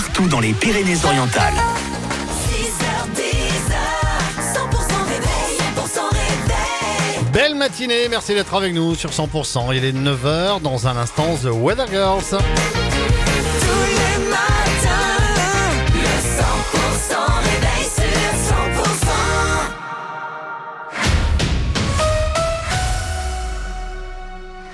[0.00, 1.52] partout dans les Pyrénées-Orientales.
[2.48, 3.20] 6h10,
[4.40, 4.64] 100%
[5.08, 7.30] réveil, 100% réveil.
[7.34, 9.76] Belle matinée, merci d'être avec nous sur 100%.
[9.76, 12.30] Il est 9h, dans un instant, The Weather Girls.
[12.30, 12.36] Tous
[13.86, 14.69] les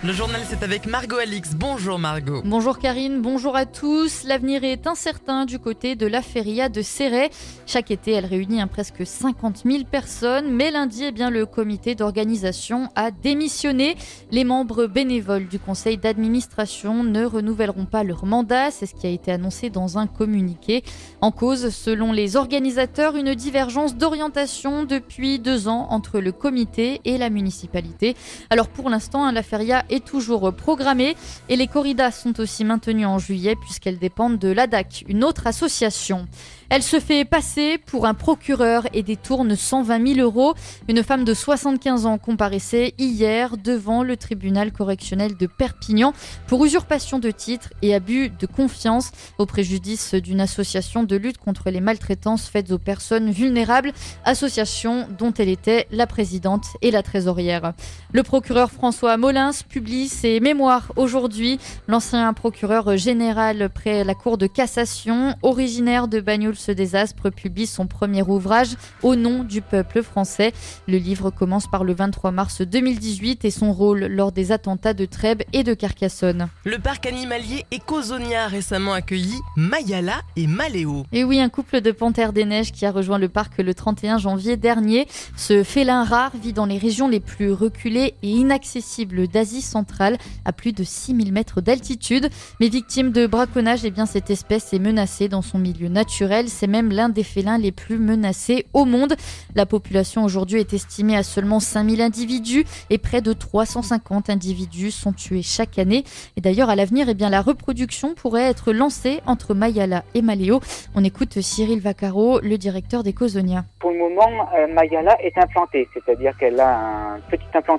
[0.07, 1.55] Le journal, c'est avec Margot Alix.
[1.57, 2.41] Bonjour Margot.
[2.45, 4.23] Bonjour Karine, bonjour à tous.
[4.23, 7.31] L'avenir est incertain du côté de la feria de Serret.
[7.67, 11.97] Chaque été, elle réunit un presque 50 000 personnes, mais lundi, eh bien, le comité
[11.97, 13.97] d'organisation a démissionné.
[14.31, 19.11] Les membres bénévoles du conseil d'administration ne renouvelleront pas leur mandat, c'est ce qui a
[19.11, 20.85] été annoncé dans un communiqué.
[21.21, 27.19] En cause, selon les organisateurs, une divergence d'orientation depuis deux ans entre le comité et
[27.19, 28.15] la municipalité.
[28.51, 31.17] Alors pour l'instant, hein, la feria est toujours programmée
[31.49, 36.27] et les corridas sont aussi maintenues en juillet puisqu'elles dépendent de l'ADAC, une autre association.
[36.69, 40.55] Elle se fait passer pour un procureur et détourne 120 000 euros.
[40.89, 46.13] Une femme de 75 ans comparaissait hier devant le tribunal correctionnel de Perpignan
[46.49, 51.71] pour usurpation de titre et abus de confiance au préjudice d'une association de lutte contre
[51.71, 53.93] les maltraitances faites aux personnes vulnérables,
[54.25, 57.75] association dont elle était la présidente et la trésorière.
[58.13, 61.61] Le procureur François Molins publie ses mémoires aujourd'hui.
[61.87, 66.19] L'ancien procureur général près la Cour de cassation, originaire de
[66.57, 70.53] Bagnols-des-Aspres, publie son premier ouvrage au nom du peuple français.
[70.89, 75.05] Le livre commence par le 23 mars 2018 et son rôle lors des attentats de
[75.05, 76.49] Trèbes et de Carcassonne.
[76.65, 81.05] Le parc animalier Ecozonia a récemment accueilli Mayala et Maléo.
[81.13, 84.19] Et oui, un couple de panthères des neiges qui a rejoint le parc le 31
[84.19, 85.07] janvier dernier.
[85.37, 90.53] Ce félin rare vit dans les régions les plus reculées et inaccessibles d'Asie centrale, à
[90.53, 92.29] plus de 6000 mètres d'altitude.
[92.61, 96.46] Mais victime de braconnage, eh bien, cette espèce est menacée dans son milieu naturel.
[96.49, 99.15] C'est même l'un des félins les plus menacés au monde.
[99.55, 105.13] La population aujourd'hui est estimée à seulement 5000 individus et près de 350 individus sont
[105.13, 106.05] tués chaque année.
[106.37, 110.61] Et d'ailleurs, à l'avenir, eh bien, la reproduction pourrait être lancée entre Mayala et Maléo.
[110.95, 113.65] On écoute Cyril Vaccaro, le directeur d'Ecosonia.
[113.81, 117.79] Pour le moment, euh, Mayala est implantée, c'est-à-dire qu'elle a un petit implant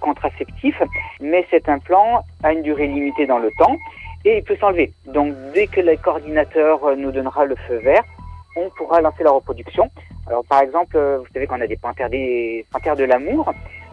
[0.00, 0.76] contraceptif,
[1.20, 3.76] mais cet implant a une durée limitée dans le temps
[4.24, 4.92] et il peut s'enlever.
[5.06, 8.04] Donc dès que le coordinateur euh, nous donnera le feu vert,
[8.56, 9.90] on pourra lancer la reproduction.
[10.26, 13.52] Alors par exemple, euh, vous savez qu'on a des panthères, des panthères de l'amour.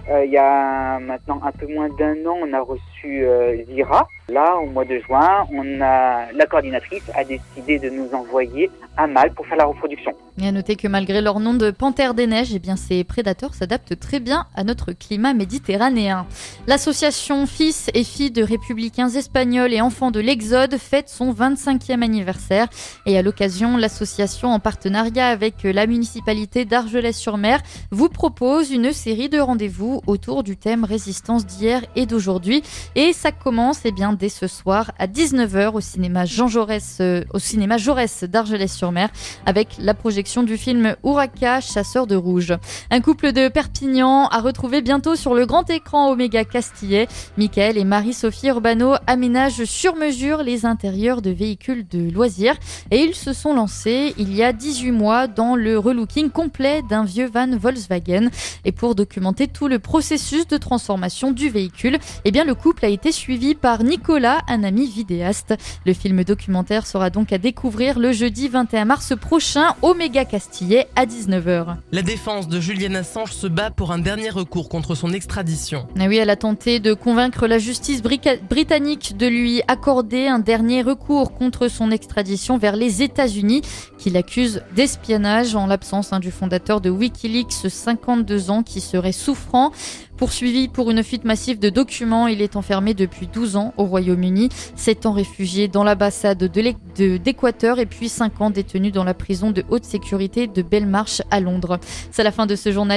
[0.10, 4.08] Euh, il y a maintenant un peu moins d'un an, on a reçu euh, Zira.
[4.30, 9.08] Là, au mois de juin, on a la coordinatrice a décidé de nous envoyer un
[9.08, 10.14] mâle pour faire la reproduction.
[10.40, 13.54] Et à noter que malgré leur nom de panthère des neiges, eh bien ces prédateurs
[13.54, 16.26] s'adaptent très bien à notre climat méditerranéen.
[16.68, 22.68] L'association Fils et filles de républicains espagnols et enfants de l'Exode fête son 25e anniversaire.
[23.06, 29.40] Et à l'occasion, l'association en partenariat avec la municipalité d'Argelès-sur-Mer vous propose une série de
[29.40, 32.64] rendez-vous autour du thème résistance d'hier et d'aujourd'hui.
[32.96, 37.24] Et ça commence eh bien dès ce soir à 19h au cinéma Jean Jaurès, euh,
[37.34, 39.10] au cinéma Jaurès d'Argelès-sur-Mer
[39.46, 42.54] avec la projection du film Uraka, chasseur de rouge.
[42.92, 47.08] Un couple de Perpignan à retrouver bientôt sur le grand écran Oméga Castillet.
[47.38, 52.56] Michael et Marie-Sophie Urbano aménagent sur mesure les intérieurs de véhicules de loisirs
[52.92, 57.04] et ils se sont lancés il y a 18 mois dans le relooking complet d'un
[57.04, 58.30] vieux van Volkswagen.
[58.66, 62.90] Et pour documenter tout le processus de transformation du véhicule, eh bien le couple a
[62.90, 65.56] été suivi par Nicolas, un ami vidéaste.
[65.86, 70.90] Le film documentaire sera donc à découvrir le jeudi 21 mars prochain au Méga Castillet
[70.98, 71.78] à 19h.
[71.94, 75.88] La défense de Julian Assange se bat pour un dernier recours contre son extradition.
[75.98, 80.82] Ah oui, elle a tenté de convaincre la justice britannique de lui accorder un dernier
[80.82, 83.62] recours contre son extradition vers les États-Unis,
[83.98, 89.72] qui l'accuse d'espionnage en l'absence hein, du fondateur de Wikileaks, 52 ans, qui serait souffrant.
[90.18, 94.50] Poursuivi pour une fuite massive de documents, il est enfermé depuis 12 ans au Royaume-Uni,
[94.76, 99.64] 7 ans réfugié dans l'ambassade d'Équateur et puis 5 ans détenu dans la prison de
[99.70, 101.80] haute sécurité de Belmarsh à Londres.
[102.12, 102.88] C'est la fin de ce journal.